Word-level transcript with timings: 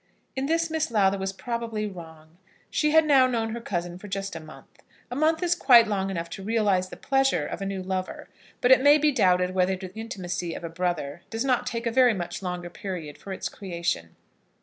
In 0.35 0.47
this 0.47 0.71
Miss 0.71 0.89
Lowther 0.89 1.19
was 1.19 1.31
probably 1.31 1.85
wrong. 1.85 2.37
She 2.71 2.89
had 2.89 3.05
now 3.05 3.27
known 3.27 3.51
her 3.53 3.61
cousin 3.61 3.99
for 3.99 4.07
just 4.07 4.35
a 4.35 4.39
month. 4.39 4.81
A 5.11 5.15
month 5.15 5.43
is 5.43 5.53
quite 5.53 5.85
long 5.87 6.09
enough 6.09 6.27
to 6.31 6.41
realise 6.43 6.87
the 6.87 6.97
pleasure 6.97 7.45
of 7.45 7.61
a 7.61 7.67
new 7.67 7.83
lover, 7.83 8.27
but 8.61 8.71
it 8.71 8.81
may 8.81 8.97
be 8.97 9.11
doubted 9.11 9.51
whether 9.53 9.75
the 9.75 9.93
intimacy 9.93 10.55
of 10.55 10.63
a 10.63 10.69
brother 10.69 11.21
does 11.29 11.45
not 11.45 11.67
take 11.67 11.85
a 11.85 11.91
very 11.91 12.15
much 12.15 12.41
longer 12.41 12.71
period 12.71 13.15
for 13.15 13.31
its 13.31 13.47
creation. 13.47 14.15